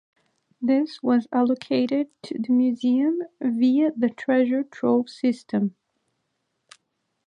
[0.59, 5.75] This was allocated to the Museum via the Treasure Trove system.